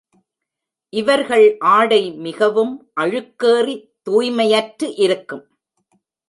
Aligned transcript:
இவர்கள் 0.89 1.57
ஆடை 1.57 2.11
மிகவும் 2.11 2.73
அழுக்கேறித் 3.01 3.85
தூய்மையற்றிருக்கும். 4.09 5.45